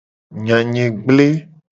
Nya 0.43 0.57
nye 0.71 0.85
gble. 1.03 1.27